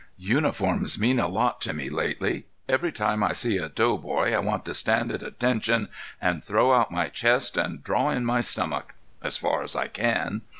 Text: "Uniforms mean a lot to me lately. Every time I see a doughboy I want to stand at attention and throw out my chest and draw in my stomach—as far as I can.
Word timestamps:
"Uniforms 0.17 0.97
mean 0.97 1.19
a 1.19 1.27
lot 1.27 1.61
to 1.61 1.73
me 1.73 1.87
lately. 1.87 2.47
Every 2.67 2.91
time 2.91 3.21
I 3.23 3.33
see 3.33 3.57
a 3.57 3.69
doughboy 3.69 4.33
I 4.33 4.39
want 4.39 4.65
to 4.65 4.73
stand 4.73 5.11
at 5.11 5.21
attention 5.21 5.89
and 6.19 6.43
throw 6.43 6.73
out 6.73 6.89
my 6.89 7.07
chest 7.07 7.55
and 7.55 7.83
draw 7.83 8.09
in 8.09 8.25
my 8.25 8.41
stomach—as 8.41 9.37
far 9.37 9.61
as 9.61 9.75
I 9.75 9.87
can. 9.87 10.41